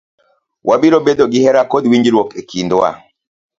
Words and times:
Wabiro 0.67 0.97
bedo 1.07 1.23
gi 1.31 1.39
hera 1.43 1.61
kod 1.71 1.83
winjruok 1.91 2.29
e 2.39 2.41
kindwa. 2.49 2.89